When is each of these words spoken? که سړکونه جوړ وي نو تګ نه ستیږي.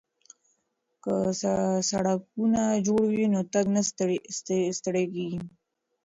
که 1.03 1.13
سړکونه 1.89 2.61
جوړ 2.87 3.03
وي 3.15 3.25
نو 3.33 3.41
تګ 3.53 3.65
نه 3.75 3.81
ستیږي. 4.79 5.29